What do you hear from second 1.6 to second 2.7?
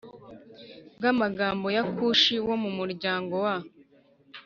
ya Kushi wo mu